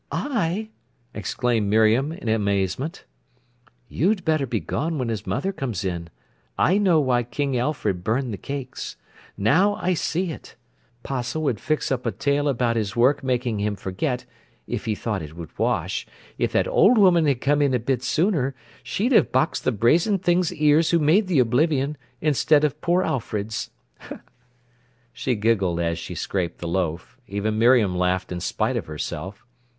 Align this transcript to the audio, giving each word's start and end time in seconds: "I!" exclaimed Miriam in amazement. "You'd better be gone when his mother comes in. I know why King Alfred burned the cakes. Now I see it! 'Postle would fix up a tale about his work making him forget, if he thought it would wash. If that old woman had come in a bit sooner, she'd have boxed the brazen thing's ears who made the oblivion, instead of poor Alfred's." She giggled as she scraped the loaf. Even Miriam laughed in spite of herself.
"I!" 0.11 0.69
exclaimed 1.13 1.69
Miriam 1.69 2.11
in 2.11 2.27
amazement. 2.27 3.05
"You'd 3.87 4.25
better 4.25 4.47
be 4.47 4.59
gone 4.59 4.97
when 4.97 5.09
his 5.09 5.27
mother 5.27 5.51
comes 5.53 5.85
in. 5.85 6.09
I 6.57 6.79
know 6.79 6.99
why 6.99 7.21
King 7.21 7.55
Alfred 7.55 8.03
burned 8.03 8.33
the 8.33 8.37
cakes. 8.37 8.97
Now 9.37 9.75
I 9.75 9.93
see 9.93 10.31
it! 10.31 10.55
'Postle 11.03 11.43
would 11.43 11.59
fix 11.59 11.91
up 11.91 12.07
a 12.07 12.11
tale 12.11 12.47
about 12.49 12.77
his 12.77 12.95
work 12.95 13.23
making 13.23 13.59
him 13.59 13.75
forget, 13.75 14.25
if 14.65 14.85
he 14.85 14.95
thought 14.95 15.21
it 15.21 15.35
would 15.35 15.55
wash. 15.59 16.07
If 16.39 16.51
that 16.53 16.67
old 16.67 16.97
woman 16.97 17.27
had 17.27 17.39
come 17.39 17.61
in 17.61 17.75
a 17.75 17.79
bit 17.79 18.01
sooner, 18.01 18.55
she'd 18.81 19.11
have 19.11 19.31
boxed 19.31 19.65
the 19.65 19.71
brazen 19.71 20.17
thing's 20.17 20.51
ears 20.51 20.89
who 20.89 20.97
made 20.97 21.27
the 21.27 21.37
oblivion, 21.37 21.95
instead 22.21 22.63
of 22.63 22.81
poor 22.81 23.03
Alfred's." 23.03 23.69
She 25.13 25.35
giggled 25.35 25.79
as 25.79 25.99
she 25.99 26.15
scraped 26.15 26.57
the 26.57 26.67
loaf. 26.67 27.19
Even 27.27 27.59
Miriam 27.59 27.95
laughed 27.95 28.31
in 28.31 28.39
spite 28.39 28.75
of 28.77 28.87
herself. 28.87 29.45